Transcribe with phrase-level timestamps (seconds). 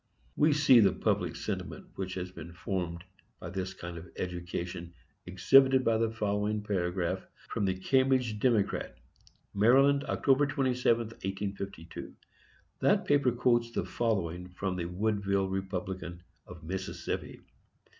[0.35, 3.03] We see the public sentiment which has been formed
[3.39, 4.95] by this kind of education
[5.27, 8.97] exhibited by the following paragraph from the Cambridge Democrat,
[9.55, 10.49] Md., Oct.
[10.49, 12.15] 27, 1852.
[12.79, 17.39] That paper quotes the following from the Woodville Republican, of Mississippi.